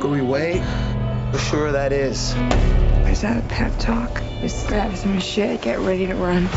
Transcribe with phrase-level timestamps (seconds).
[0.00, 0.62] can we wait?
[1.50, 2.34] Sure that is?
[3.08, 4.22] Is that a pep talk?
[4.40, 6.48] Just grab some shit, get ready to run.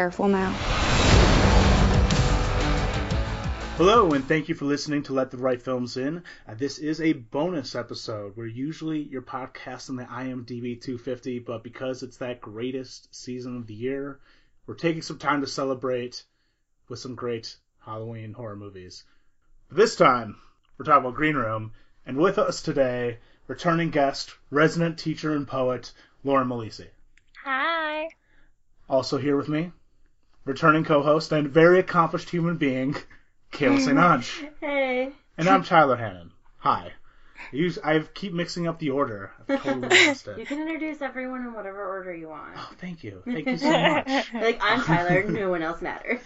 [0.00, 0.50] Careful now.
[3.76, 6.22] Hello, and thank you for listening to Let the Right Films In.
[6.48, 8.34] Uh, this is a bonus episode.
[8.34, 13.66] We're usually your podcast on the IMDb 250, but because it's that greatest season of
[13.66, 14.20] the year,
[14.66, 16.24] we're taking some time to celebrate
[16.88, 19.04] with some great Halloween horror movies.
[19.68, 20.38] But this time,
[20.78, 21.72] we're talking about Green Room,
[22.06, 25.92] and with us today, returning guest, resident teacher and poet,
[26.24, 26.86] Lauren Malisi.
[27.44, 28.08] Hi.
[28.88, 29.72] Also here with me,
[30.44, 32.96] returning co-host and very accomplished human being,
[33.52, 33.98] Kayla St.
[33.98, 34.44] Ange.
[34.60, 35.12] Hey.
[35.36, 36.32] And I'm Tyler Hannon.
[36.58, 36.92] Hi.
[37.52, 39.32] I, use, I keep mixing up the order.
[39.48, 42.52] I've totally lost You can introduce everyone in whatever order you want.
[42.56, 43.22] Oh, thank you.
[43.24, 44.06] Thank you so much.
[44.34, 46.20] Like I'm Tyler, no one else matters.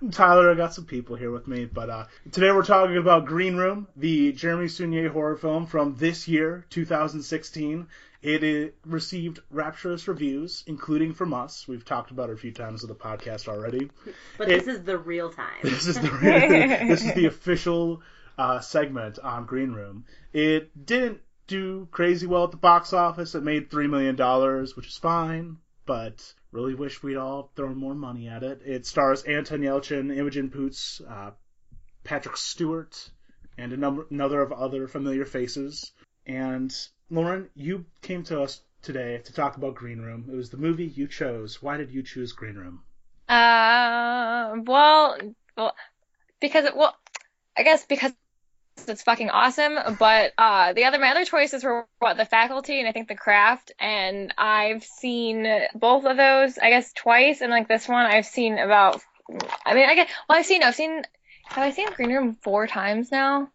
[0.00, 3.26] I'm Tyler, I got some people here with me, but uh, today we're talking about
[3.26, 7.86] Green Room, the Jeremy Saulnier horror film from this year, 2016.
[8.24, 11.68] It received rapturous reviews, including from us.
[11.68, 13.90] We've talked about it a few times on the podcast already.
[14.38, 15.60] But It- this is the real time.
[15.62, 16.08] This is the
[16.88, 18.00] this is the official
[18.38, 20.06] uh, segment on Green Room.
[20.32, 23.34] It didn't do crazy well at the box office.
[23.34, 27.94] It made three million dollars, which is fine, but really wish we'd all thrown more
[27.94, 28.62] money at it.
[28.64, 31.32] It stars Anton Yelchin, Imogen Poots, uh,
[32.04, 33.10] Patrick Stewart,
[33.58, 35.92] and a number another of other familiar faces.
[36.26, 36.74] And
[37.10, 40.28] Lauren, you came to us today to talk about Green Room.
[40.30, 41.62] It was the movie you chose.
[41.62, 42.82] Why did you choose Green Room?
[43.28, 45.18] Uh, well,
[45.56, 45.74] well,
[46.40, 46.96] because it, well,
[47.56, 48.12] I guess because
[48.88, 49.78] it's fucking awesome.
[49.98, 53.14] But uh, the other my other choices were what the faculty and I think the
[53.14, 53.72] craft.
[53.78, 57.40] And I've seen both of those, I guess, twice.
[57.40, 59.00] And like this one, I've seen about.
[59.64, 60.10] I mean, I guess.
[60.28, 60.62] Well, I've seen.
[60.62, 61.02] I've seen.
[61.46, 63.50] Have I seen Green Room four times now?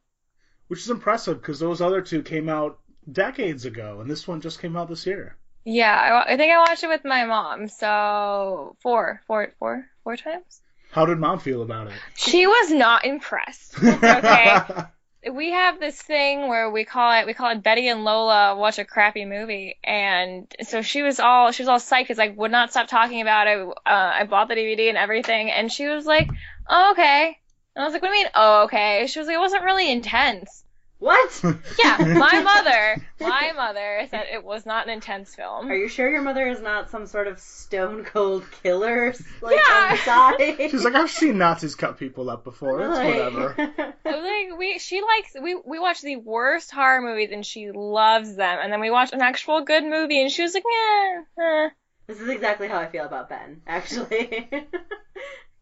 [0.67, 2.79] Which is impressive because those other two came out
[3.11, 5.37] decades ago, and this one just came out this year.
[5.65, 7.67] Yeah, I, I think I watched it with my mom.
[7.67, 10.61] So four, four, four, four times.
[10.91, 11.93] How did mom feel about it?
[12.15, 13.75] She was not impressed.
[13.83, 14.57] Okay.
[15.31, 18.79] we have this thing where we call it we call it Betty and Lola watch
[18.79, 22.51] a crappy movie, and so she was all she was all psyched because I would
[22.51, 23.67] not stop talking about it.
[23.67, 26.29] Uh, I bought the DVD and everything, and she was like,
[26.67, 27.37] "Oh, okay."
[27.75, 28.31] And I was like, "What do you mean?
[28.33, 30.63] Oh, okay?" She was like, "It wasn't really intense."
[30.99, 31.41] What?
[31.79, 35.69] Yeah, my mother, my mother said it was not an intense film.
[35.69, 39.73] Are you sure your mother is not some sort of stone cold killer, like Yeah.
[39.73, 40.71] on the side?
[40.71, 42.81] She's like, I've seen Nazis cut people up before.
[42.81, 43.55] It's whatever.
[44.05, 47.71] I was like, we she likes we we watch the worst horror movies and she
[47.71, 51.21] loves them, and then we watch an actual good movie and she was like, yeah.
[51.65, 51.69] eh.
[52.07, 54.49] This is exactly how I feel about Ben, actually.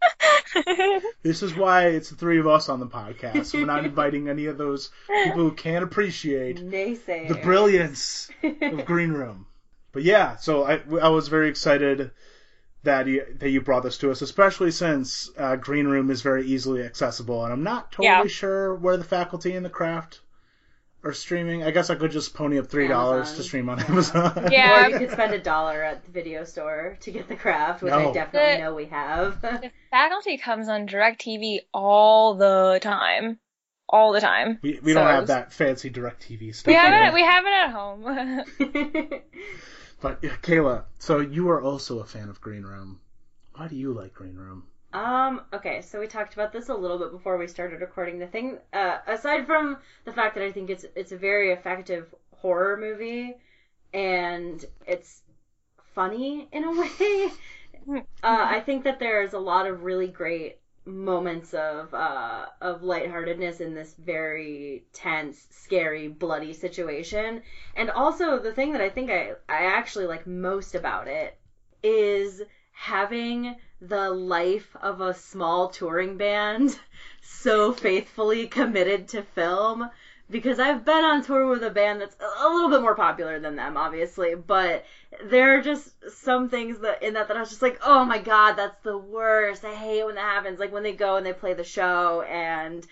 [1.24, 3.54] This is why it's the three of us on the podcast.
[3.54, 7.28] We're not inviting any of those people who can't appreciate Naysayers.
[7.28, 8.30] the brilliance
[8.62, 9.46] of Green Room.
[9.92, 12.12] But yeah, so I, I was very excited
[12.84, 16.46] that you, that you brought this to us, especially since uh, Green Room is very
[16.46, 18.28] easily accessible, and I'm not totally Yeah.
[18.28, 20.22] sure where the faculty and the craft
[21.08, 21.64] are streaming.
[21.64, 24.48] I guess I could just pony up three dollars to stream on Amazon.
[24.52, 24.86] Yeah.
[24.86, 27.92] Or you could spend a dollar at the video store to get the craft, which
[27.92, 28.10] No.
[28.10, 29.42] I definitely The- know we have.
[29.42, 33.40] The faculty comes on DirecTV all the time,
[33.90, 34.60] all the time.
[34.62, 36.68] we we So don't have was- that fancy Direct-TV stuff.
[36.68, 37.04] We have here.
[37.06, 37.14] it.
[37.14, 39.22] We have it at home.
[40.00, 43.00] But yeah, Kayla, so you are also a fan of Green Room.
[43.56, 44.68] Why do you like Green Room?
[44.94, 48.20] Um, okay, so we talked about this a little bit before we started recording.
[48.20, 52.14] The thing, uh, aside from the fact that I think it's it's a very effective
[52.36, 53.36] horror movie,
[53.94, 55.24] and it's
[55.94, 57.32] funny in a way,
[58.24, 63.60] uh, I think that there's a lot of really great moments of uh, of lightheartedness
[63.60, 67.42] in this very tense, scary, bloody situation.
[67.76, 71.38] And also, the thing that I think I I actually like most about it
[71.84, 72.42] is
[72.72, 76.80] having the life of a small touring band
[77.22, 79.90] so faithfully committed to film
[80.30, 83.56] because I've been on tour with a band that's a little bit more popular than
[83.56, 84.84] them, obviously, but
[85.24, 88.20] there are just some things that in that that I was just like, oh my
[88.20, 89.64] god, that's the worst.
[89.64, 90.60] I hate when that happens.
[90.60, 92.86] Like when they go and they play the show and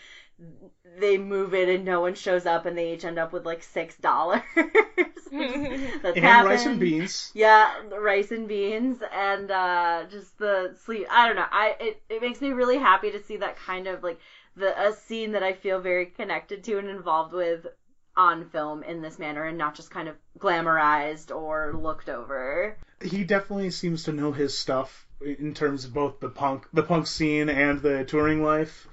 [0.98, 3.64] they move it and no one shows up and they each end up with like
[3.64, 4.42] six dollars.
[5.31, 6.50] That's and happened.
[6.50, 7.31] rice and beans.
[7.33, 11.07] Yeah, rice and beans and uh just the sleep.
[11.10, 11.45] I don't know.
[11.51, 14.19] I it, it makes me really happy to see that kind of like
[14.56, 17.68] the a scene that I feel very connected to and involved with
[18.18, 22.78] on film in this manner and not just kind of glamorized or looked over.
[23.01, 27.07] He definitely seems to know his stuff in terms of both the punk the punk
[27.07, 28.88] scene and the touring life.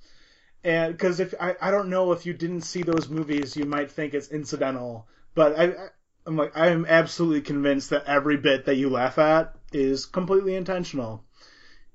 [0.63, 3.91] And because if I, I don't know if you didn't see those movies, you might
[3.91, 5.87] think it's incidental, but I, I
[6.25, 10.55] I'm like I am absolutely convinced that every bit that you laugh at is completely
[10.55, 11.25] intentional,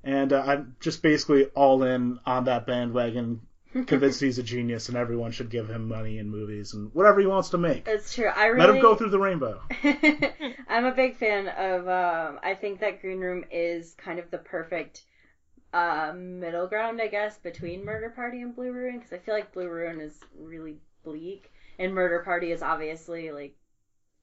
[0.05, 3.41] and uh, I'm just basically all in on that bandwagon.
[3.73, 7.27] Convinced he's a genius and everyone should give him money and movies and whatever he
[7.27, 7.87] wants to make.
[7.87, 8.29] it's true.
[8.29, 9.61] I really Let him go through the rainbow.
[10.69, 11.87] I'm a big fan of.
[11.87, 15.05] Um, I think that Green Room is kind of the perfect
[15.73, 19.53] uh, middle ground, I guess, between Murder Party and Blue Ruin, because I feel like
[19.53, 23.55] Blue Ruin is really bleak, and Murder Party is obviously like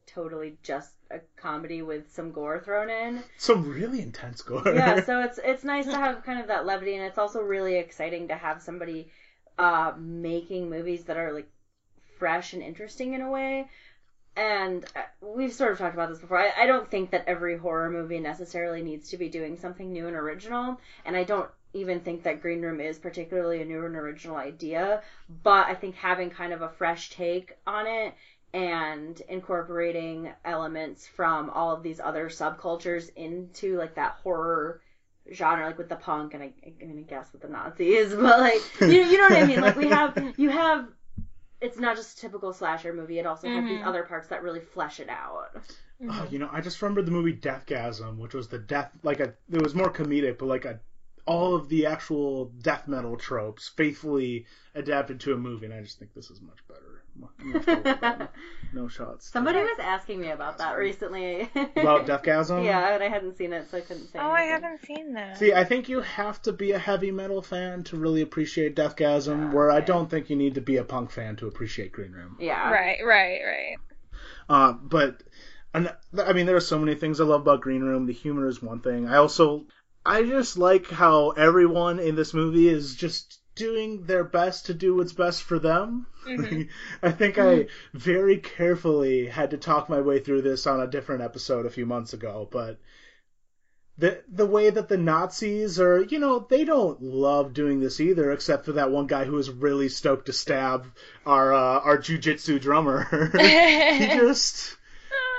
[0.08, 3.24] totally just a comedy with some gore thrown in.
[3.38, 4.64] Some really intense gore.
[4.66, 7.76] yeah, so it's it's nice to have kind of that levity, and it's also really
[7.78, 9.12] exciting to have somebody
[9.58, 11.50] uh, making movies that are like
[12.18, 13.70] fresh and interesting in a way.
[14.38, 16.40] And uh, we've sort of talked about this before.
[16.40, 20.08] I, I don't think that every horror movie necessarily needs to be doing something new
[20.08, 23.96] and original, and I don't even think that Green Room is particularly a new and
[23.96, 25.02] original idea.
[25.44, 28.14] But I think having kind of a fresh take on it
[28.54, 34.82] and incorporating elements from all of these other subcultures into like that horror
[35.34, 38.40] genre, like with the punk and I, I mean, I guess with the Nazis, but
[38.40, 39.62] like you, you know what I mean?
[39.62, 40.88] Like we have you have
[41.62, 43.20] it's not just a typical slasher movie.
[43.20, 43.88] It also has these mm-hmm.
[43.88, 45.56] other parts that really flesh it out.
[46.10, 49.34] Oh, you know, I just remembered the movie Deathgasm, which was the death like a
[49.52, 50.80] it was more comedic, but like a
[51.26, 54.46] all of the actual death metal tropes faithfully
[54.76, 56.82] adapted to a movie, and I just think this is much better.
[57.18, 58.28] Much more fun.
[58.74, 59.30] no shots.
[59.30, 61.50] Somebody was asking me about that recently.
[61.56, 62.66] about Deathgasm.
[62.66, 64.20] yeah, and I hadn't seen it, so I couldn't say.
[64.20, 65.38] Oh, I haven't seen that.
[65.38, 69.54] See, I think you have to be a heavy metal fan to really appreciate Deathgasm,
[69.54, 72.38] where I don't think you need to be a punk fan to appreciate Green Room.
[72.40, 72.70] Yeah.
[72.70, 73.76] Right, right, right.
[74.50, 75.24] Uh, but
[75.74, 75.94] and,
[76.26, 78.06] I mean, there are so many things I love about Green Room.
[78.06, 79.10] The humor is one thing.
[79.10, 79.66] I also
[80.06, 84.96] I just like how everyone in this movie is just doing their best to do
[84.96, 86.06] what's best for them.
[86.26, 86.70] Mhm.
[87.02, 91.22] I think I very carefully had to talk my way through this on a different
[91.24, 92.78] episode a few months ago, but
[93.98, 98.32] the the way that the Nazis are, you know, they don't love doing this either,
[98.32, 100.86] except for that one guy who was really stoked to stab
[101.26, 103.06] our uh, our jujitsu drummer.
[103.32, 104.76] he just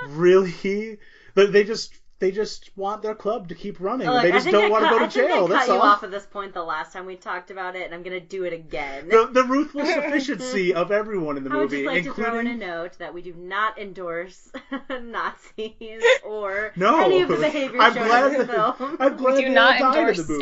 [0.07, 0.97] really
[1.35, 4.07] they just they just want their club to keep running.
[4.09, 5.45] Look, they just don't I want to go to I think jail.
[5.45, 5.87] I That's cut you all.
[5.87, 8.43] off at this point the last time we talked about it, and I'm gonna do
[8.43, 9.07] it again.
[9.09, 12.39] The, the ruthless efficiency of everyone in the I would movie, just like to throw
[12.39, 14.49] in a note that we do not endorse
[14.89, 18.97] Nazis or no, any of the behavior I'm shown in the that, film.
[18.99, 20.39] I'm glad We do they not all died in endorse the movie.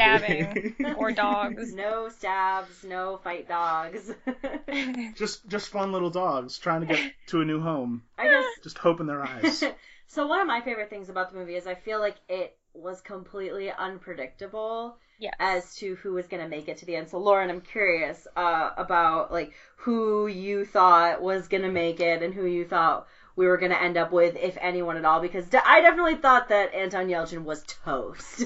[0.77, 1.73] stabbing or dogs.
[1.73, 4.13] no stabs, no fight dogs.
[5.15, 8.77] just just fun little dogs trying to get to a new home, I just just
[8.77, 9.63] hope in their eyes.
[10.07, 13.01] So one of my favorite things about the movie is I feel like it was
[13.01, 15.33] completely unpredictable Yes.
[15.39, 17.07] as to who was going to make it to the end.
[17.07, 22.21] So Lauren, I'm curious uh, about like who you thought was going to make it
[22.21, 23.07] and who you thought
[23.37, 26.15] we were going to end up with, if anyone at all, because de- I definitely
[26.15, 28.45] thought that Anton Yelchin was toast.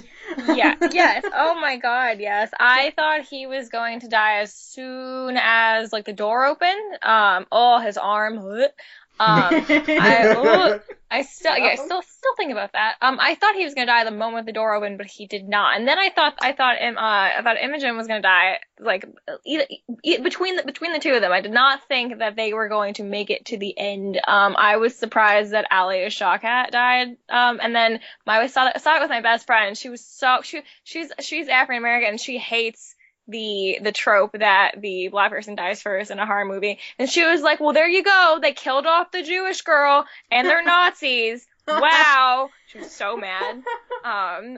[0.56, 1.24] yeah, yes.
[1.32, 2.50] Oh my god, yes.
[2.60, 6.98] I thought he was going to die as soon as like the door opened.
[7.04, 8.40] Um, oh, his arm.
[9.20, 10.80] Um, I, oh,
[11.12, 12.96] I still, yeah, I still, still think about that.
[13.02, 15.48] Um, I thought he was gonna die the moment the door opened, but he did
[15.48, 15.78] not.
[15.78, 19.06] And then I thought, I thought, uh, I thought Imogen was gonna die, like
[19.46, 19.66] either,
[20.04, 21.32] e- between the between the two of them.
[21.32, 24.20] I did not think that they were going to make it to the end.
[24.28, 27.18] Um, I was surprised that Alia Shawkat died.
[27.28, 29.78] Um, and then my I saw saw it with my best friend.
[29.78, 32.96] She was so she she's she's African American and she hates
[33.30, 36.80] the the trope that the black person dies first in a horror movie.
[36.98, 38.40] And she was like, "Well, there you go.
[38.42, 41.46] They killed off the Jewish girl, and they're Nazis.
[41.68, 43.64] Wow." She was so mad.
[44.02, 44.58] Um,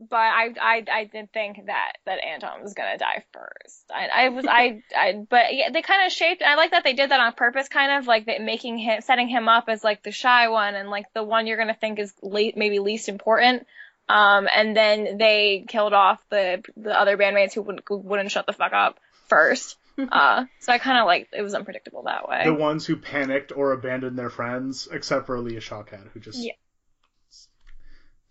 [0.00, 3.84] but I I I did think that that Anton was gonna die first.
[3.92, 6.42] I I was I I but yeah, they kind of shaped.
[6.42, 9.28] I like that they did that on purpose, kind of like that making him setting
[9.28, 12.12] him up as like the shy one and like the one you're gonna think is
[12.22, 13.66] late maybe least important.
[14.08, 18.46] Um, and then they killed off the the other bandmates who wouldn't who wouldn't shut
[18.46, 18.98] the fuck up
[19.28, 19.76] first.
[20.12, 22.44] Uh, so I kind of like it was unpredictable that way.
[22.44, 26.52] The ones who panicked or abandoned their friends, except for Alia Shawkat, who just Yeah.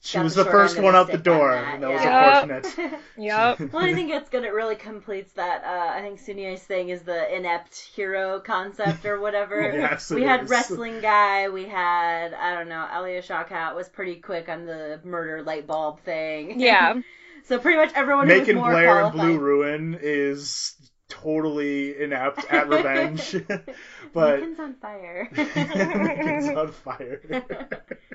[0.02, 3.00] She was the the first one out the door, that, and that was unfortunate.
[3.18, 3.60] Yep.
[3.74, 5.64] Well, I think it's gonna really completes that.
[5.64, 9.60] Uh, I think Saulnier's thing is the inept hero concept or whatever.
[9.62, 10.50] Yes, we it had is.
[10.50, 11.50] wrestling guy.
[11.50, 12.88] We had I don't know.
[12.96, 16.60] Alia Shawkat was pretty quick on the murder light bulb thing.
[16.60, 17.02] Yeah.
[17.46, 19.12] so pretty much everyone who was Macon more Blair and.
[19.14, 20.76] Blue Ruin is
[21.10, 23.36] totally inept at revenge,
[24.14, 25.30] but Macon's on fire.
[25.36, 27.46] Macon's on fire.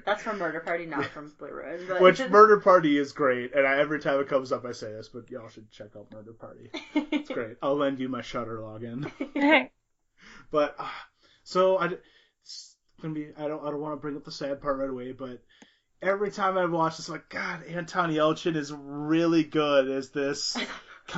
[0.05, 1.87] That's from Murder Party, not from Blue Ruin.
[1.89, 4.93] But Which Murder Party is great, and I, every time it comes up, I say
[4.93, 6.71] this, but y'all should check out Murder Party.
[6.95, 7.57] It's great.
[7.63, 9.71] I'll lend you my Shudder login.
[10.51, 10.89] But uh,
[11.45, 11.91] so I,
[12.43, 13.29] it's gonna be.
[13.37, 13.65] I don't.
[13.65, 15.43] I don't want to bring up the sad part right away, but
[16.03, 20.57] every time I watch this, I'm like, God, Anton Yelchin is really good as this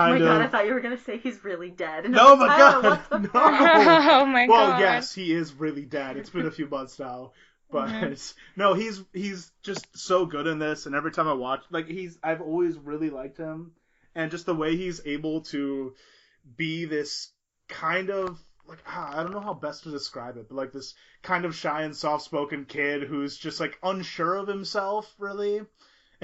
[0.03, 2.05] Oh my kind god, I thought you were gonna say he's really dead.
[2.05, 3.31] And No, my like, God, "Oh, what no.
[3.35, 4.79] oh my well, god.
[4.79, 6.17] Well, yes, he is really dead.
[6.17, 7.33] It's been a few months now,
[7.71, 8.35] but Mhm.
[8.57, 10.87] no, he's he's just so good in this.
[10.87, 13.73] And every time I watch, like he's, I've always really liked him,
[14.15, 15.95] and just the way he's able to
[16.57, 17.31] be this
[17.69, 20.95] kind of like ah, I don't know how best to describe it, but like this
[21.23, 25.61] kind of shy and soft-spoken kid who's just like unsure of himself, really.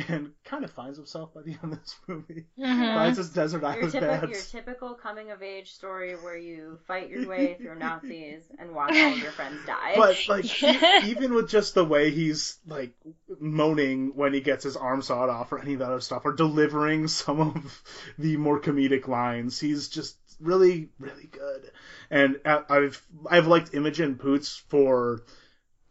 [0.09, 2.47] And kind of finds himself by the end of this movie.
[2.59, 2.95] Mhm.
[2.95, 4.29] Finds his desert Your, island typical, bad.
[4.31, 8.93] your typical coming of age story where you fight your way through Nazis and watch
[8.93, 9.95] all of your friends die.
[9.97, 12.93] But like he- even with just the way he's like
[13.41, 16.33] moaning when he gets his arm sawed off or any of that other stuff, or
[16.33, 17.83] delivering some of
[18.19, 21.71] the more comedic lines, he's just really really good.
[22.11, 25.23] And I- I've I've liked Imogen Poots for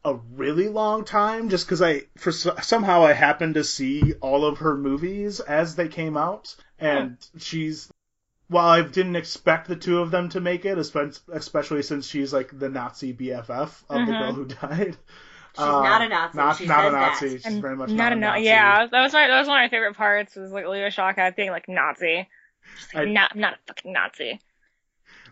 [0.05, 4.59] a really long time just because I for somehow I happened to see all of
[4.59, 7.91] her movies as they came out, and she's
[8.47, 12.57] while I didn't expect the two of them to make it, especially since she's like
[12.57, 14.19] the Nazi BFF of the Mhm.
[14.19, 14.97] girl who died.
[15.55, 16.37] She's not a Nazi.
[16.37, 16.99] Not, She not a says that.
[17.11, 17.29] Nazi.
[17.37, 18.43] She's I'm very much not, not, a a Nazi.
[18.45, 20.35] Yeah, that was my that was one of my favorite parts.
[20.35, 22.27] Was like Alia Shawkat being like Nazi.
[22.77, 24.39] She's like, I- not not a fucking Nazi.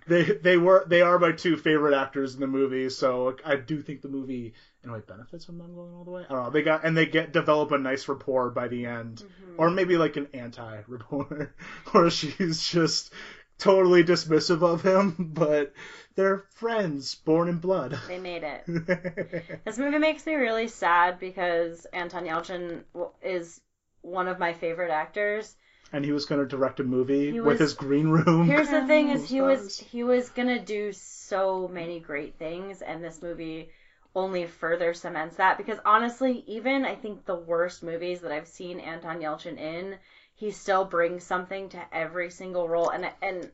[0.08, 3.82] They they were they are my two favorite actors in the movie, so I do
[3.82, 6.24] think the movie in a way benefits from them going all the way.
[6.30, 6.50] I don't know.
[6.50, 9.60] They got and they get develop a nice rapport by the end, Mm-hmm.
[9.62, 11.54] or maybe like an anti rapport,
[11.92, 13.12] where she's just
[13.58, 15.74] totally dismissive of him, but
[16.16, 17.98] they're friends, born in blood.
[18.08, 19.62] They made it.
[19.66, 22.84] This movie makes me really sad because Anton Yelchin
[23.22, 23.60] is
[24.02, 25.56] one of my favorite actors.
[25.94, 28.46] And he was going to direct a movie He with was- his green room.
[28.48, 33.04] Here's the thing: is he was he was gonna do so many great things, and
[33.04, 33.70] this movie
[34.16, 35.58] only further cements that.
[35.58, 39.98] Because honestly, even I think the worst movies that I've seen Anton Yelchin in,
[40.36, 43.52] he still brings something to every single role, and and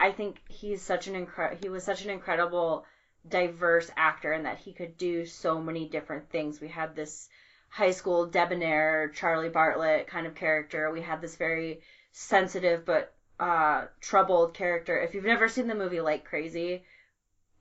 [0.00, 2.84] I think he's such an incre- he was such an incredible
[3.28, 6.60] diverse actor in that he could do so many different things.
[6.60, 7.28] We had this
[7.74, 10.90] high school debonair Charlie Bartlett kind of character.
[10.92, 11.80] We had this very
[12.12, 15.00] sensitive but uh troubled character.
[15.00, 16.84] If you've never seen the movie Like Crazy,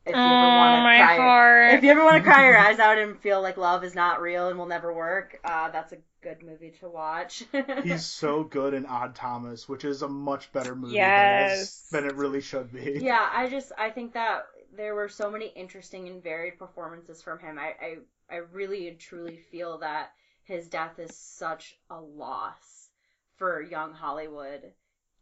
[0.06, 1.74] if you ever oh want to cry, heart.
[1.76, 4.22] if you ever want to cry your eyes out and feel like love is not
[4.22, 7.44] real and will never work, uh, that's a good movie to watch.
[7.84, 11.10] He's so good in Odd Thomas, which is a much better movie Yes.
[11.10, 13.00] than, it is- than it really should be.
[13.02, 17.40] yeah, I just I think that there were so many interesting and varied performances from
[17.40, 17.58] him.
[17.58, 17.98] I I,
[18.30, 20.12] I really and truly feel that
[20.44, 22.90] his death is such a loss
[23.36, 24.74] for young Hollywood.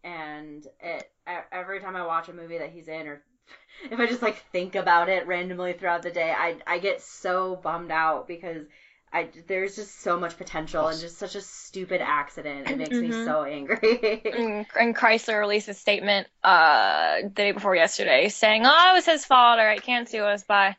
[0.03, 1.11] And it
[1.51, 3.23] every time I watch a movie that he's in or
[3.91, 7.55] if I just like think about it randomly throughout the day, I I get so
[7.55, 8.65] bummed out because
[9.13, 12.67] I there's just so much potential and just such a stupid accident.
[12.67, 13.23] It makes me Mhm.
[13.23, 14.21] so angry.
[14.33, 19.05] And, and Chrysler released a statement uh the day before yesterday saying, "Oh, it was
[19.05, 19.57] his fault.
[19.59, 20.77] Right, can't sue us." Bye.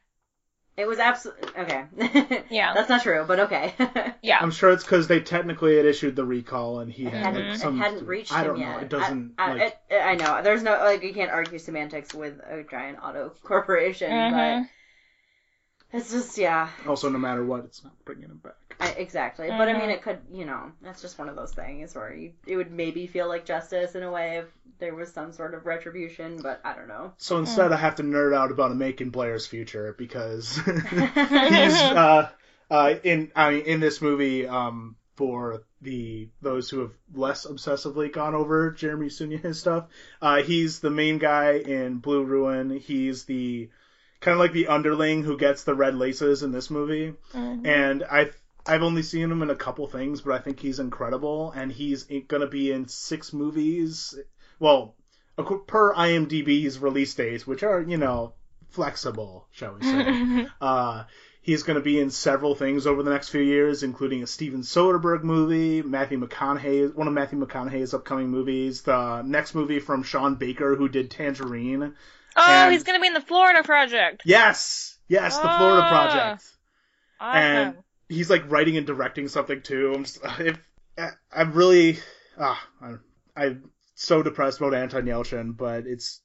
[0.82, 1.84] It was absolutely okay.
[2.50, 2.74] Yeah.
[2.74, 3.72] that's not true, but okay.
[4.22, 4.38] Yeah.
[4.40, 7.44] I'm sure it's because they technically had issued the recall and he It had hadn't,
[7.46, 7.78] like, it some.
[7.78, 8.72] hadn't reached I don't him know.
[8.74, 8.82] yet.
[8.82, 9.34] It doesn't.
[9.38, 10.42] I, I, like, it- I know.
[10.42, 14.62] There's no like you can't argue semantics with a giant auto corporation, Mhm.
[15.92, 18.54] but it's just yeah, also, no matter what, it's not bringing him back.
[18.82, 19.48] I, exactly.
[19.48, 19.94] But I mean, Mhm.
[19.94, 23.06] it could you know that's just one of those things where you it would maybe
[23.06, 24.46] feel like justice in a way if
[24.78, 27.12] there was some sort of retribution, but I don't know.
[27.16, 30.66] So instead, I have to nerd out about Macon Blair's future because he's
[31.80, 32.28] uh,
[32.70, 38.12] uh, in I mean, in this movie um, for the those who have less obsessively
[38.12, 39.86] gone over Jeremy Saulnier's stuff.
[40.20, 42.70] Uh, he's the main guy in Blue Ruin.
[42.70, 43.68] He's the
[44.20, 47.14] kind of like the underling who gets the red laces in this movie.
[47.34, 47.66] Mhm.
[47.66, 48.30] And I
[48.66, 52.04] I've only seen him in a couple things, but I think he's incredible, and he's
[52.28, 54.14] gonna be in six movies.
[54.58, 54.94] Well,
[55.66, 58.34] per IMDb's release dates, which are you know
[58.70, 60.46] flexible, shall we say.
[60.60, 61.04] uh,
[61.42, 65.24] he's gonna be in several things over the next few years, including a Steven Soderbergh
[65.24, 70.76] movie, Matthew McConaughey, one of Matthew McConaughey's upcoming movies, the next movie from Sean Baker,
[70.76, 71.94] who did Tangerine.
[72.36, 74.22] oh, And- he's gonna be in the Florida Project.
[74.24, 75.88] Yes, yes, the Florida Ah.
[75.90, 76.44] Project.
[77.20, 77.40] Awesome.
[77.42, 77.76] And
[78.12, 79.92] he's like writing and directing something too.
[79.94, 80.58] I'm, just, if,
[81.32, 81.98] I'm really,
[82.38, 83.00] ah, I'm,
[83.36, 86.20] I'm so depressed about Anton Yelchin, but it's,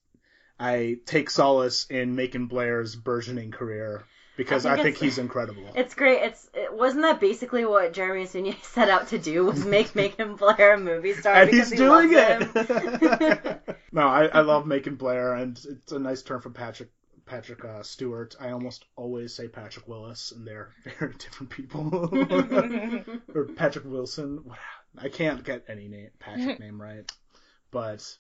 [0.60, 4.06] I take solace in Macon Blair's burgeoning career
[4.38, 5.64] because I I think think, he's incredible.
[5.76, 6.22] It's great.
[6.24, 10.16] It's it, wasn't that basically what Jeremy Saulnier set out to do was make make
[10.16, 13.78] him Blair a movie star and he's he doing it.
[13.92, 16.90] no, I, I love Macon Blair, and it's a nice turn for Patrick
[17.28, 18.36] Patrick uh, Stewart.
[18.40, 21.90] I almost always say Patrick Willis, and they're very different people.
[23.36, 24.44] or Patrick Wilson.
[24.98, 27.10] I can't get any name Patrick name right,
[27.72, 28.18] but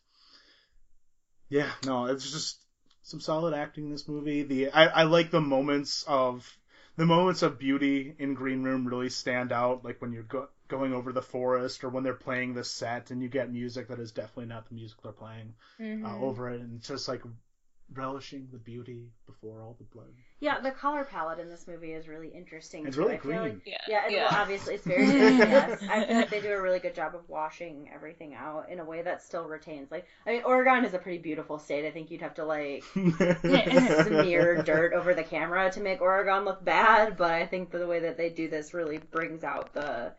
[1.50, 2.60] yeah, no, it's just
[3.04, 4.44] some solid acting in this movie.
[4.44, 6.46] The I, I like the moments of
[6.98, 10.94] the moments of beauty in Green Room really stand out, like when you're go, going
[10.94, 14.12] over the forest or when they're playing the set and you get music that is
[14.12, 16.04] definitely not the music they're playing Mhm.
[16.04, 17.24] uh, over it, and it's just like
[17.94, 20.12] relishing the beauty before all the blood.
[20.40, 22.86] yeah, the color palette in this movie is really interesting.
[22.86, 23.04] It's too.
[23.04, 23.78] really I feel like- yeah.
[23.88, 24.24] yeah, and, yeah.
[24.30, 25.38] well, obviously it's very green.
[25.38, 28.80] yes, I feel like they do a really good job of washing everything out in
[28.80, 29.90] a way that still retains.
[29.90, 31.86] Like, I mean, Oregon is a pretty beautiful state.
[31.86, 36.64] I think you'd have to like smear dirt over the camera to make Oregon look
[36.64, 40.14] bad, but I think the way that they do this really brings out the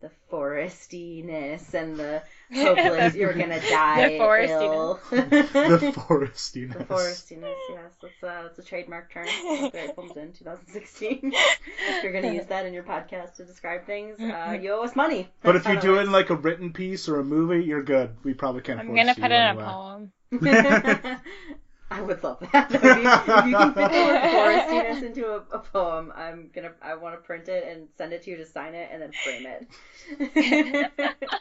[0.00, 2.22] the forestiness and the
[2.54, 4.62] hopeless you're gonna die The forestiness.
[4.62, 5.00] ill.
[5.10, 6.76] the forestiness.
[6.78, 9.26] The forestiness, yes, that's uh, that's a trademark term.
[9.26, 11.20] Copyright comes in 2016.
[11.32, 14.94] if you're gonna use that in your podcast to describe things, uh, you owe us
[14.94, 15.28] money.
[15.42, 17.82] But if you how do it in like a written piece or a movie, you're
[17.82, 18.10] good.
[18.24, 18.80] We probably can't.
[18.80, 19.00] Afford it.
[19.00, 21.54] I'm force gonna you put it in a poem.
[21.90, 22.00] Works.
[22.00, 22.68] I would love that.
[22.70, 26.50] That would be- if you can fit the word forestiness into a, a poem, I'm
[26.54, 26.72] gonna.
[26.82, 29.12] I want to print it and send it to you to sign it and then
[29.12, 30.90] frame it.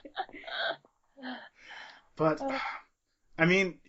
[2.16, 2.42] But
[3.38, 3.80] I mean,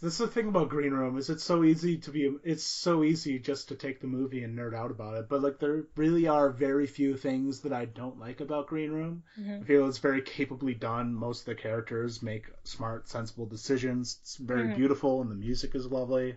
[0.00, 2.36] this is the thing about Green Room is it's so easy to be.
[2.42, 5.28] It's so easy just to take the movie and nerd out about it.
[5.28, 9.22] But like there really are very few things that I don't like about Green Room.
[9.60, 11.14] I feel it's very capably done.
[11.14, 14.18] Most of the characters make smart, sensible decisions.
[14.22, 14.74] It's very Mhm.
[14.74, 16.36] beautiful, and the music is lovely,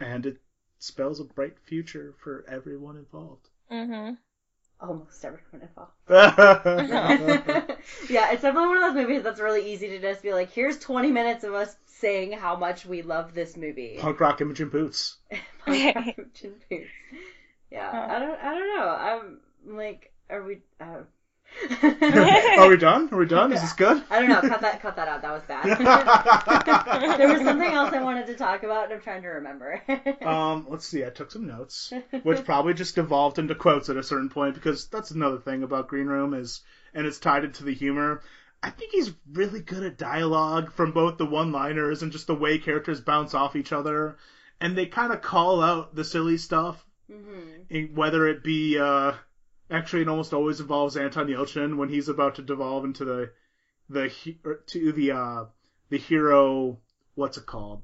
[0.00, 0.38] and it
[0.78, 3.48] spells a bright future for everyone involved.
[3.70, 4.16] hmm
[4.80, 5.92] Almost everyone involved.
[6.06, 7.78] Punk
[8.10, 10.78] yeah, it's definitely one of those movies that's really easy to just be like, here's
[10.78, 13.96] 20 minutes of us saying how much we love this movie.
[13.98, 15.16] Punk rock Imogen Poots.
[15.64, 16.90] Punk rock Imogen Poots.
[17.70, 18.14] Yeah, Huh.
[18.14, 18.88] I don't, I don't know.
[18.88, 20.58] I'm like, are we?
[20.80, 21.02] Uh...
[22.58, 23.08] Are we done?
[23.12, 23.52] Are we done?
[23.52, 24.02] Is this good?
[24.10, 24.40] I don't know.
[24.40, 25.22] Cut that, cut that out.
[25.22, 25.78] That was bad.
[27.18, 29.82] there was something else I wanted to talk about, and I'm trying to remember.
[30.22, 31.04] Um, let's see.
[31.04, 34.86] I took some notes, which probably just evolved into quotes at a certain point because
[34.86, 36.62] that's another thing about Green Room is,
[36.94, 38.22] and it's tied into the humor.
[38.62, 42.58] I think he's really good at dialogue from both the one-liners and just the way
[42.58, 44.16] characters bounce off each other,
[44.60, 49.12] and they kind of call out the silly stuff, hmm eh, whether it be uh,
[49.70, 53.30] actually it almost always involves Anton Yelchin when he's about to devolve into the
[53.88, 54.10] the
[54.66, 55.44] to the uh
[55.90, 56.78] the hero
[57.14, 57.82] what's it called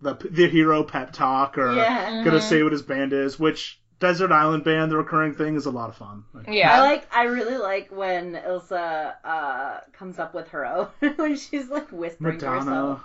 [0.00, 2.22] the the hero pep talk or Yeah.
[2.24, 2.42] gonna Mhm.
[2.48, 5.88] say what his band is, which Desert Island Band, the recurring thing, is a lot
[5.88, 6.24] of fun.
[6.34, 6.72] Like, Yeah.
[6.76, 7.06] I like.
[7.14, 12.38] I really like when Ilsa uh, comes up with her own when she's like whispering
[12.40, 12.66] to herself.
[12.66, 13.04] Madonna.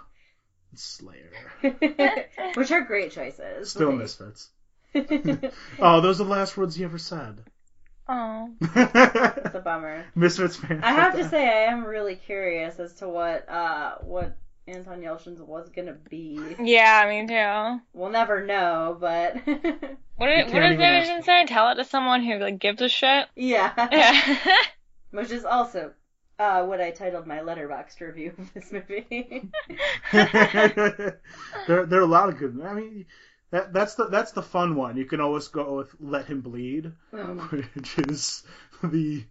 [0.76, 1.32] Slayer.
[2.56, 3.70] Which are great choices.
[3.72, 4.50] Still Like- Misfits.
[5.80, 7.44] Oh, those are the last words you ever said.
[8.12, 8.50] Oh.
[8.62, 10.06] It's a bummer.
[10.16, 10.82] Misfits fan.
[10.84, 14.36] I have to say, I am really curious as to what uh what
[14.68, 16.40] Anton Yelchin's was gonna be.
[16.60, 17.82] Yeah, me too.
[17.94, 21.46] We'll never know, but What did, can't what did even say?
[21.46, 23.28] Tell it to someone who like gives a shit.
[23.36, 23.74] yeah.
[23.92, 24.38] Yeah.
[25.12, 25.94] Which is also
[26.40, 29.50] uh what I titled my letterboxd review of this movie.
[30.12, 32.60] there, there are a lot of good.
[32.64, 33.06] I mean,
[33.52, 34.98] that that's the that's the fun one.
[34.98, 38.44] You can always go with "Let Him Bleed," Um, which is
[38.84, 39.24] the,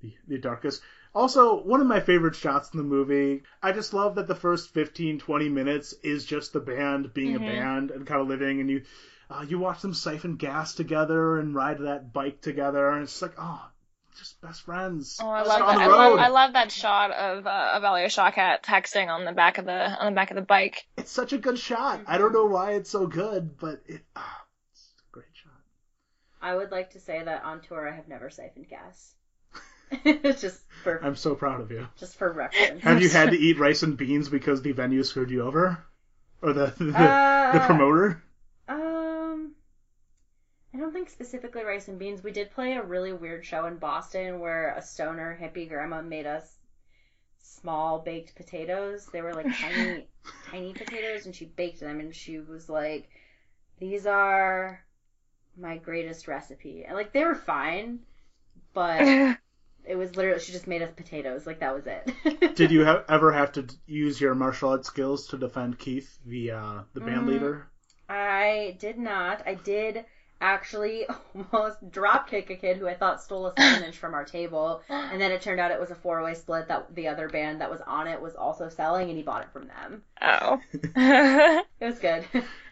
[0.00, 0.82] the the darkest.
[1.14, 3.44] Also, one of my favorite shots in the movie.
[3.62, 7.36] I just love that the first 15, 20 minutes is just the band being Mhm.
[7.36, 8.82] a band and kind of living, and you
[9.30, 13.34] uh, you watch them siphon gas together and ride that bike together, and it's like,
[13.38, 13.70] oh,
[14.18, 15.18] just best friends.
[15.22, 15.78] Oh, I love that.
[15.78, 19.58] I love, I love that shot of uh, of Alia Shawkat texting on the back
[19.58, 20.86] of the on the back of the bike.
[20.96, 22.00] It's such a good shot.
[22.06, 25.52] I don't know why it's so good, but it, ah, it's a great shot.
[26.40, 29.12] I would like to say that on tour I have never siphoned gas.
[30.40, 31.86] just for I'm so proud of you.
[31.98, 32.82] just for reference.
[32.82, 35.84] Have you had to eat rice and beans because the venue screwed you over,
[36.42, 38.22] or the the, the Uh, promoter?
[41.04, 42.22] I don't think specifically rice and beans.
[42.24, 46.24] We did play a really weird show in Boston where a stoner hippie grandma made
[46.24, 46.56] us
[47.42, 49.04] small baked potatoes.
[49.12, 50.08] They were like tiny,
[50.50, 53.10] tiny potatoes, and she baked them, and she was like,
[53.78, 54.82] "These are
[55.58, 58.00] my greatest recipe." And like they were fine,
[58.72, 59.36] but
[59.84, 61.46] it was literally she just made us potatoes.
[61.46, 62.56] Like that was it.
[62.56, 66.18] Did you ha- ever have to d- use your martial arts skills to defend Keith,
[66.24, 67.28] the uh, the band Mm.
[67.28, 67.66] leader?
[68.08, 69.42] I did not.
[69.46, 70.06] I did
[70.44, 71.06] actually
[71.52, 74.82] almost drop kick a kid who I thought stole a seven inch from our table,
[74.88, 77.60] and then it turned out it was a four way split that the other band
[77.60, 80.02] that was on it was also selling, and he bought it from them.
[80.22, 80.60] oh.
[81.80, 82.24] It was good.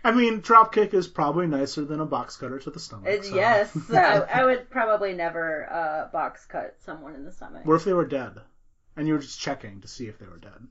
[0.04, 3.08] I mean, drop kick is probably nicer than a box cutter to the stomach.
[3.08, 3.34] It- so.
[3.34, 7.64] yes, I, I would probably never uh, box cut someone in the stomach.
[7.64, 8.40] What if they were dead,
[8.96, 10.66] and you were just checking to see if they were dead?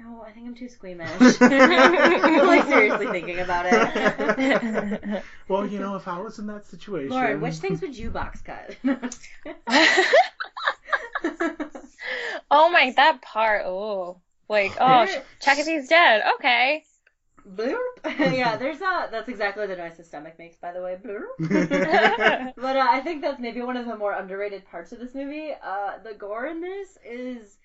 [0.00, 1.10] No, I think I'm too squeamish.
[1.10, 1.18] I'm
[2.46, 5.22] like seriously thinking about it.
[5.48, 8.42] Well, you know, if I was in that situation, Lauren, which things would you box
[8.42, 8.76] cut?
[12.50, 13.62] oh my, that part.
[13.64, 16.22] Oh, like oh, sh- check if he's dead.
[16.34, 16.84] Okay.
[17.48, 17.78] Bloop.
[18.04, 19.08] yeah, there's a.
[19.10, 20.98] That's exactly the noise his stomach makes, by the way.
[21.02, 22.52] Bloop.
[22.56, 25.52] but uh, I think that's maybe one of the more underrated parts of this movie.
[25.62, 27.57] Uh, the gore in this is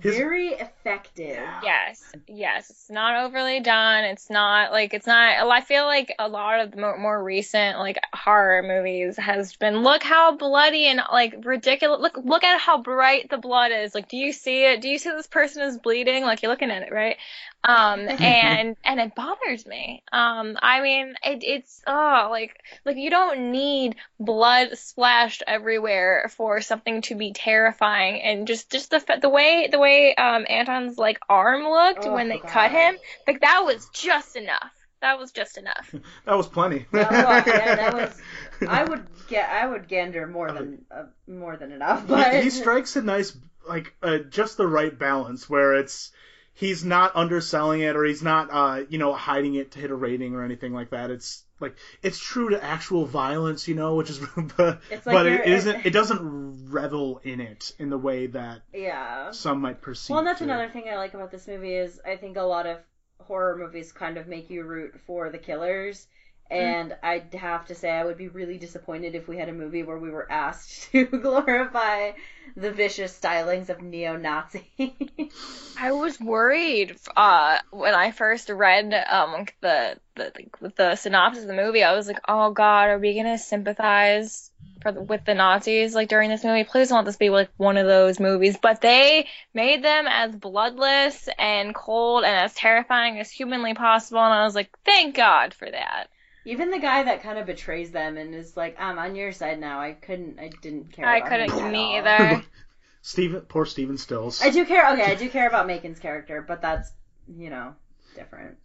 [0.00, 1.44] His- very effective.
[1.62, 2.70] Yes, yes.
[2.70, 4.04] It's not overly done.
[4.04, 5.46] It's not like it's not.
[5.48, 9.82] I feel like a lot of the more, more recent like horror movies has been
[9.82, 12.00] look how bloody and like ridiculous.
[12.00, 13.94] Look look at how bright the blood is.
[13.94, 14.80] Like, do you see it?
[14.80, 16.22] Do you see this person is bleeding?
[16.24, 17.16] Like you're looking at it, right?
[17.64, 20.02] Um, and and it bothers me.
[20.12, 26.60] Um, I mean, it, it's oh like like you don't need blood splashed everywhere for
[26.60, 28.22] something to be terrifying.
[28.22, 32.28] And just just the the way the way um Anton's like arm looked Oh, when
[32.28, 32.48] they God.
[32.48, 34.72] cut him, like that was just enough.
[35.00, 35.94] That was just enough.
[36.26, 36.86] that was plenty.
[36.92, 38.20] That was- yeah, that was-
[38.68, 39.48] I would get.
[39.48, 42.06] I would gander more than uh, more than enough.
[42.08, 43.36] But he, he strikes a nice
[43.68, 46.10] like uh, just the right balance where it's
[46.58, 49.94] he's not underselling it or he's not uh you know hiding it to hit a
[49.94, 54.10] rating or anything like that it's like it's true to actual violence you know which
[54.10, 54.18] is
[54.56, 59.30] but, like but it isn't it doesn't revel in it in the way that yeah.
[59.30, 60.44] some might perceive Well, that's to.
[60.44, 62.78] another thing I like about this movie is I think a lot of
[63.20, 66.06] horror movies kind of make you root for the killers.
[66.50, 69.82] And I'd have to say I would be really disappointed if we had a movie
[69.82, 72.12] where we were asked to glorify
[72.56, 74.66] the vicious stylings of neo-Nazi.
[75.78, 80.32] I was worried uh, when I first read um, the, the
[80.76, 81.84] the synopsis of the movie.
[81.84, 84.50] I was like, "Oh God, are we gonna sympathize
[84.82, 86.64] for the, with the Nazis like during this movie?
[86.64, 90.34] Please don't let this be like one of those movies." But they made them as
[90.34, 95.54] bloodless and cold and as terrifying as humanly possible, and I was like, "Thank God
[95.54, 96.08] for that."
[96.48, 99.60] Even the guy that kind of betrays them and is like, "I'm on your side
[99.60, 100.38] now." I couldn't.
[100.40, 101.06] I didn't care.
[101.06, 101.96] I about couldn't him at me all.
[101.98, 102.42] either.
[103.02, 104.90] Steven poor Steven Stills I do care.
[104.92, 106.90] Okay, I do care about Macon's character, but that's
[107.28, 107.74] you know
[108.14, 108.56] different.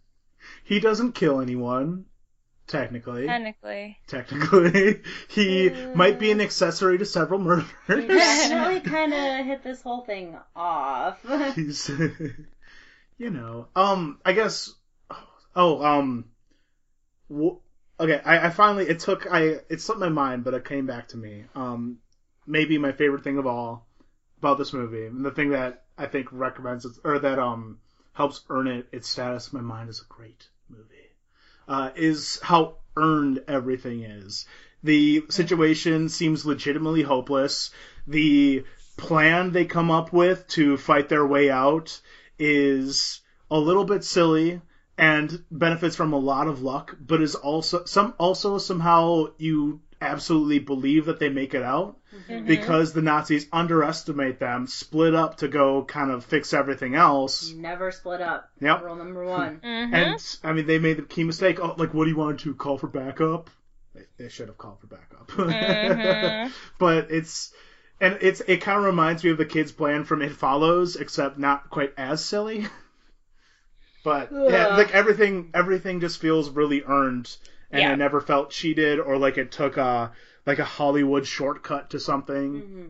[0.64, 2.06] he doesn't kill anyone
[2.66, 7.66] technically Technically, technically he might be an accessory to several murders.
[7.86, 11.18] He murders definitely kind of hit this whole thing off.
[11.54, 11.90] he's
[13.18, 14.72] you know um i guess
[15.54, 16.24] oh um
[17.30, 17.60] wh-
[18.00, 21.08] okay I, I finally it took i it slipped my mind but it came back
[21.08, 21.98] to me um
[22.46, 23.86] maybe my favorite thing of all
[24.38, 27.78] about this movie and the thing that i think recommends it or that um
[28.12, 31.04] helps earn it its status my mind as a great movie
[31.68, 34.46] uh, is how earned everything is.
[34.82, 37.70] The situation seems legitimately hopeless.
[38.06, 38.64] The
[38.96, 42.00] plan they come up with to fight their way out
[42.38, 44.60] is a little bit silly
[44.96, 50.58] and benefits from a lot of luck, but is also some also somehow you absolutely
[50.58, 51.96] believe that they make it out
[52.46, 57.50] because the Nazis underestimate them, split up to go kind of fix everything else.
[57.52, 58.50] Never split up.
[58.60, 58.82] Yep.
[58.82, 59.60] Rule number one.
[59.74, 59.94] Mm-hmm.
[59.94, 61.58] And I mean, they made the key mistake.
[61.60, 63.50] Oh, like, what do you want to call for backup?
[63.94, 65.28] They, they should have called for backup.
[65.28, 66.50] Mhm.
[66.78, 67.52] but it's
[68.00, 71.38] and it's it kind of reminds me of the kids' plan from It Follows, except
[71.38, 72.66] not quite as silly.
[74.04, 77.36] but yeah, like everything, everything just feels really earned,
[77.72, 77.90] and Yeah.
[77.90, 80.12] I never felt cheated or like it took a
[80.46, 82.62] like a Hollywood shortcut to something.
[82.62, 82.86] hmm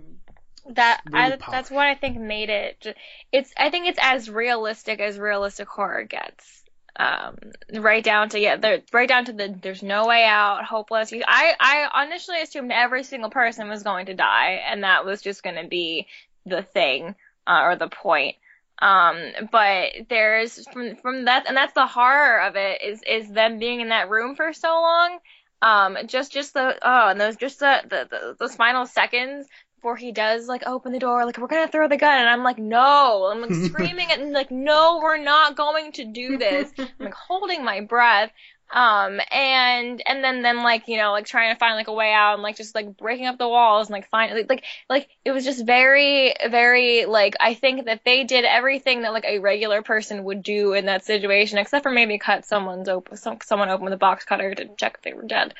[0.70, 2.96] that really I, that's what I think made it.
[3.32, 6.62] It's I think it's as realistic as realistic horror gets.
[6.96, 7.36] Um,
[7.74, 11.12] right down to yeah, there, right down to the there's no way out, hopeless.
[11.12, 11.54] You- I
[11.92, 15.56] I initially assumed every single person was going to die, and that was just going
[15.56, 16.06] to be
[16.46, 17.14] the thing
[17.46, 18.36] uh, or the point.
[18.78, 23.58] Um, but there's from from that, and that's the horror of it is is them
[23.58, 25.18] being in that room for so long.
[25.62, 29.96] Um, just just the oh, and those just the the, the those final seconds before
[29.96, 32.58] he does like open the door, like we're gonna throw the gun, and I'm like,
[32.58, 36.72] no, I'm like screaming and like, no, we're not going to do this.
[36.78, 38.32] I'm like holding my breath.
[38.74, 42.12] Um, and and then then like you know like trying to find like a way
[42.12, 45.08] out and like just like breaking up the walls and like find like like like
[45.24, 49.38] it was just very very like I think that they did everything that like a
[49.38, 53.68] regular person would do in that situation except for maybe cut someone's open some, someone
[53.68, 55.54] open with a box cutter to check if they were dead.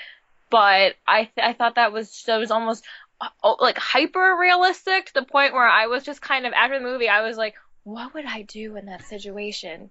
[0.50, 2.84] But I th- I thought that was that was almost
[3.20, 6.84] uh, like hyper realistic to the point where I was just kind of after the
[6.84, 9.90] movie I was like, what would I do in that situation?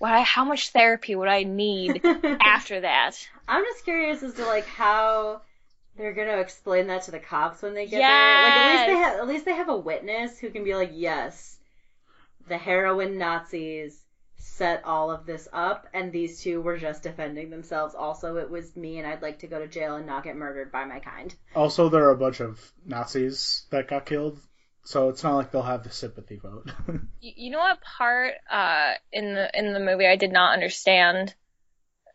[0.00, 2.00] What I, how much therapy would I need
[2.40, 3.28] after that?
[3.46, 5.42] I'm just curious as to like how
[5.98, 8.42] they're gonna explain that to the cops when they get there.
[8.42, 10.92] Like at least they have at least they have a witness who can be like,
[10.94, 11.58] yes,
[12.48, 14.02] the heroin Nazis
[14.38, 17.94] set all of this up, and these two were just defending themselves.
[17.94, 20.72] Also, it was me, and I'd like to go to jail and not get murdered
[20.72, 21.34] by my kind.
[21.54, 24.40] Also, there are a bunch of Nazis that got killed,
[24.84, 26.70] so it's not like they'll have the sympathy vote.
[27.22, 31.34] You, know what part uh in the in the movie I did not understand?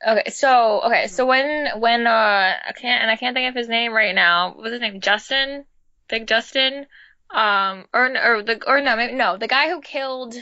[0.06, 3.70] Okay, so okay, so when when uh I can't and I can't think of his
[3.70, 4.50] name right now.
[4.50, 5.00] What was his name?
[5.02, 5.66] Justin,
[6.10, 6.88] Big Justin,
[7.30, 10.36] um, or or the or no maybe no the guy who killed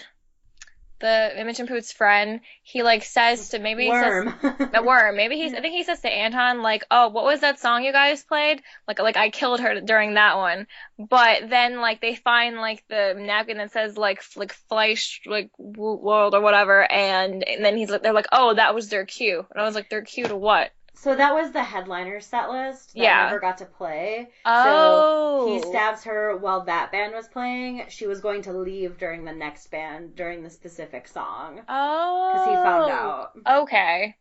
[1.04, 2.40] the Imogen Poots friend.
[2.64, 4.36] He like says to maybe he says Worm.
[4.74, 5.18] the worm.
[5.18, 5.54] Maybe he's.
[5.54, 8.62] I think he says to Anton like, "Oh, what was that song you guys played?
[8.88, 10.66] Like, like I killed her during that one."
[10.98, 16.34] But then like they find like the napkin that says like like Fleisch like world
[16.34, 19.62] or whatever, and and then he's like, they're like, "Oh, that was their cue," and
[19.62, 20.72] I was like, "Their cue to what?"
[21.04, 23.26] So that was the headliner set list that Yeah.
[23.26, 24.30] never got to play.
[24.46, 25.70] Oh, So he oh.
[25.70, 27.84] stabs her while that band was playing.
[27.90, 32.48] She was going to leave during the next band during the specific song Oh, because
[32.48, 33.32] he found out.
[33.46, 34.16] Okay.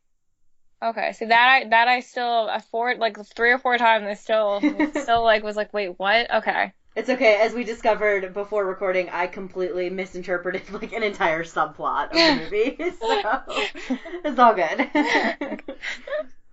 [0.83, 4.61] Okay, so that I that I still four like three or four times I still
[4.95, 7.37] still like was like wait what okay It's okay.
[7.41, 12.77] As we discovered before recording, I completely misinterpreted like an entire subplot of the movie.
[12.99, 13.71] so
[14.25, 14.91] it's all good.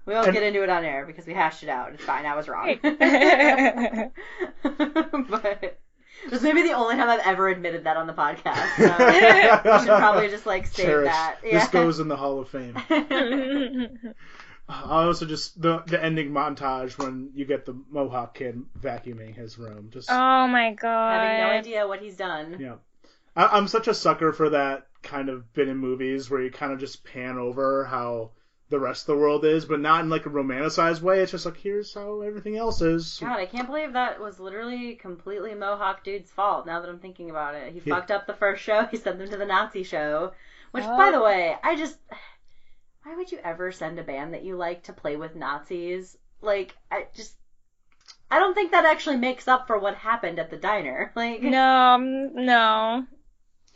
[0.10, 1.94] We won't And- get into it on air because we hashed it out.
[1.94, 2.26] It's fine.
[2.26, 2.76] I was wrong.
[5.30, 5.80] but
[6.30, 8.76] this may be the only time I've ever admitted that on the podcast.
[8.76, 8.84] So
[9.72, 11.12] we should probably just like save Cherish.
[11.12, 11.36] that.
[11.44, 12.76] This goes in the Hall of Fame.
[14.68, 19.58] I also just the the ending montage when you get the Mohawk kid vacuuming his
[19.58, 19.90] room.
[19.92, 22.58] Just oh my god Having no idea what he's done.
[22.60, 22.76] yeah,
[23.36, 26.72] I, I'm such a sucker for that kind of bit in movies where you kind
[26.72, 28.32] of just pan over how
[28.70, 31.20] the rest of the world is, but not in like a romanticized way.
[31.22, 33.20] It's just like here's how everything else is.
[33.20, 36.66] God, I can't believe that was literally completely Mohawk dude's fault.
[36.68, 37.96] Now that I'm thinking about it, he Yeah.
[37.96, 38.86] fucked up the first show.
[38.92, 40.34] He sent them to the Nazi show,
[40.72, 40.98] which, Oh.
[40.98, 41.98] by the way, I just
[43.04, 46.18] why would you ever send a band that you like to play with Nazis?
[46.42, 47.36] Like, I just
[48.30, 51.12] I don't think that actually makes up for what happened at the diner.
[51.16, 53.08] Like, no um, no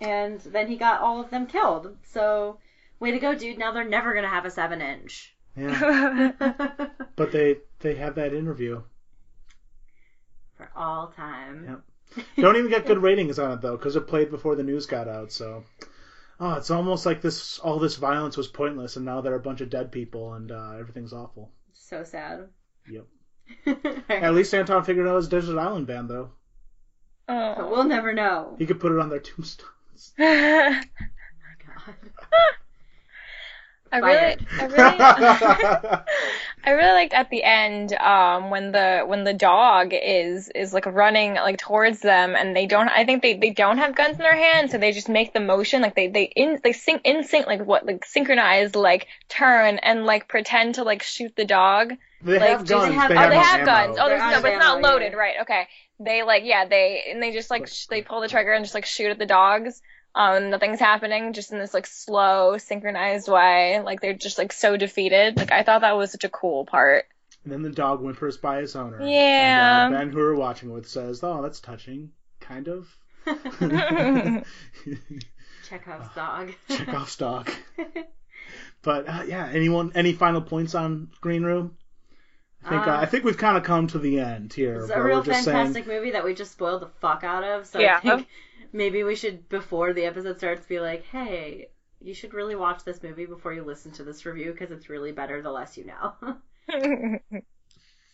[0.01, 1.95] and then he got all of them killed.
[2.03, 2.60] So,
[3.03, 3.59] way to go, dude.
[3.59, 5.35] Now they're never gonna have a seven inch.
[5.55, 6.31] Yeah,
[7.15, 8.81] but they they have that interview.
[10.55, 11.65] For all time.
[11.67, 12.25] Yep.
[12.37, 15.07] Don't even get good ratings on it though, because it played before the news got
[15.07, 15.31] out.
[15.31, 15.63] So,
[16.39, 19.41] oh, it's almost like this all this violence was pointless, and now there are a
[19.41, 21.51] bunch of dead people, and uh, everything's awful.
[21.73, 22.47] So sad.
[22.89, 23.05] Yep.
[23.67, 24.03] Alright.
[24.09, 26.31] At least Anton figured out his Desert Island band though.
[27.27, 28.55] Oh we'll never know.
[28.57, 30.13] He could put it on their tombstones.
[30.19, 30.81] Oh
[31.85, 32.53] my
[33.93, 34.97] I really, I really,
[36.65, 40.86] I really liked at the end um, when the when the dog is is like
[40.86, 42.88] running like towards them and they don't.
[42.89, 45.39] I think they, they don't have guns in their hands, so they just make the
[45.39, 49.77] motion like they they in they sync in sync like what like synchronized like turn
[49.77, 51.93] and like pretend to like shoot the dog.
[52.21, 52.93] They Like, have do they guns.
[52.95, 53.65] have- they oh, have they no have ammo.
[53.65, 53.97] guns.
[53.99, 55.17] Oh, They're there's no, but it's not ammo, loaded, yeah.
[55.19, 55.36] right?
[55.41, 55.67] Okay.
[55.99, 58.73] They like yeah they and they just like sh- they pull the trigger and just
[58.73, 59.82] like shoot at the dogs.
[60.15, 63.80] Um, nothing's happening, just in this like slow, synchronized way.
[63.84, 65.38] Like they're just like so defeated.
[65.38, 67.06] Like I thought that was such a cool part.
[67.43, 69.06] And then the dog whimpers by his owner.
[69.06, 69.88] Yeah.
[69.88, 72.88] And, uh, Ben, who we're watching with, says, "Oh, that's touching, kind of."
[75.69, 76.54] Chekhov's dog.
[76.69, 77.49] Chekhov's dog.
[78.84, 79.93] But uh, yeah, anyone?
[79.95, 81.78] Any final points on Green Room?
[82.65, 84.82] I think uh, Uh, I think we've kind of come to the end here.
[84.82, 87.65] It's a real fantastic saying, movie that we just spoiled the fuck out of.
[87.65, 87.97] So Yeah.
[87.97, 88.28] I think
[88.73, 91.69] maybe we should, before the episode starts, be like, hey,
[92.01, 95.12] you should really watch this movie before you listen to this review because it's really
[95.13, 96.36] better the less you know.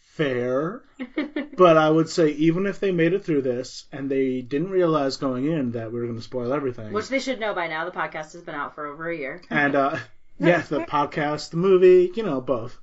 [0.02, 0.84] fair.
[1.58, 5.18] But I would say even if they made it through this and they didn't realize
[5.18, 7.84] going in that we were going to spoil everything, Which they should know by now.
[7.84, 9.42] The podcast has been out for over a year.
[9.50, 9.98] and uh,
[10.40, 12.78] yeah, the podcast, the movie, you know, both.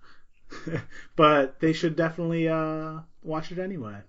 [1.17, 4.01] but they should definitely uh, watch it anyway.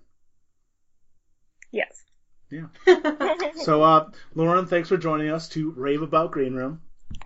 [1.70, 2.04] yes.
[3.62, 6.80] So, uh, Lauren, thanks for joining us to rave about Green Room.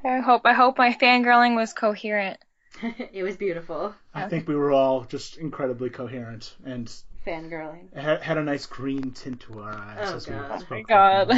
[0.05, 2.39] I hope I hope my fangirling was coherent.
[3.13, 3.95] it was beautiful.
[4.15, 6.93] I think we were all just incredibly coherent and
[7.27, 7.95] Fangirling.
[7.97, 10.61] had, had a nice green tint to our eyes Oh, as we God.
[10.61, 10.69] spoke.
[10.71, 11.29] Oh my god.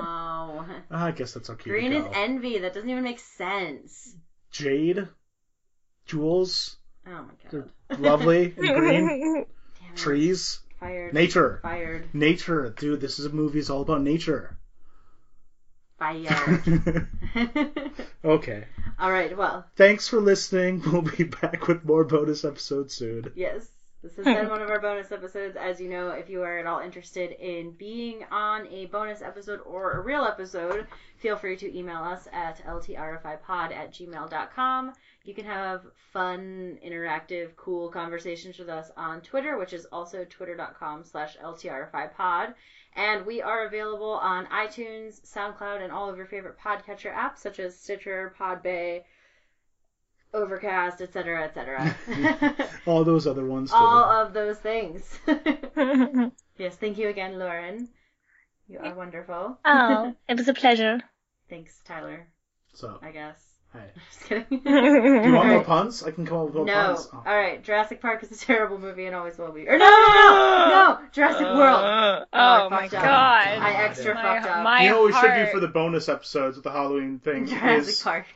[0.00, 0.66] Oh.
[0.90, 1.70] I guess that's okay.
[1.70, 2.58] Green to is envy.
[2.58, 4.14] That doesn't even make sense.
[4.52, 5.08] Jade,
[6.06, 8.00] jewels, Oh my they're god.
[8.00, 9.06] lovely and green.
[9.06, 9.48] Damn it.
[9.96, 11.14] Trees, Fired.
[11.14, 12.08] nature, Fired.
[12.14, 12.74] nature.
[12.78, 13.58] Dude, this is a movie.
[13.60, 14.56] It's all about nature.
[15.98, 17.08] Fired.
[18.24, 18.64] okay.
[18.98, 19.36] All right.
[19.36, 20.82] Well, Thanks for listening.
[20.92, 23.32] We'll be back with more bonus episodes soon.
[23.34, 23.68] yes.
[24.02, 25.56] This has been one of our bonus episodes.
[25.56, 29.58] As you know, if you are at all interested in being on a bonus episode
[29.64, 30.86] or a real episode,
[31.16, 34.92] feel free to email us at ltrfipod at gmail.com.
[35.26, 41.04] You can have fun, interactive, cool conversations with us on Twitter, which is also twitter.com
[41.04, 42.54] slash ltrfipod.
[42.94, 47.58] And we are available on iTunes, SoundCloud, and all of your favorite podcatcher apps such
[47.58, 49.02] as Stitcher, Podbay,
[50.32, 52.68] Overcast, etc., etc.
[52.86, 53.76] All those other ones too.
[53.76, 55.18] all of those things.
[56.58, 57.88] yes, thank you again, Lauren.
[58.68, 59.58] You are wonderful.
[59.64, 61.00] oh, it was a pleasure.
[61.48, 62.28] Thanks, Tyler.
[62.74, 63.45] so, I guess.
[63.76, 63.90] Hey.
[64.10, 64.60] Just kidding.
[64.64, 65.66] Do you want more Alright.
[65.66, 66.02] puns?
[66.02, 66.74] I can come up with more No.
[66.94, 67.08] puns.
[67.12, 67.22] Oh.
[67.26, 67.62] All right.
[67.62, 69.68] Jurassic Park is a terrible movie and always will be.
[69.68, 70.98] Or no, no, no, no.
[71.12, 71.84] Jurassic World.
[71.84, 73.02] Uh, Oh, I oh my fucked up.
[73.04, 73.46] god.
[73.48, 74.64] I extra my, fucked up.
[74.64, 77.46] My you know what we should do for the bonus episodes with the Halloween thing
[77.46, 78.26] Jurassic is Park.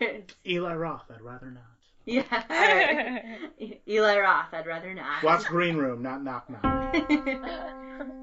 [0.46, 1.10] Eli Roth.
[1.14, 1.62] I'd rather not.
[2.06, 2.22] yeah.
[2.30, 3.80] All right.
[3.88, 4.52] Eli Roth.
[4.52, 5.22] I'd rather not.
[5.22, 8.20] Watch Green Room, not Knock Knock.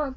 [0.00, 0.14] A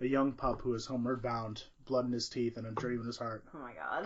[0.00, 3.16] young pup who is homeward bound, blood in his teeth and a dream in his
[3.16, 3.42] heart.
[3.54, 4.02] oh my god.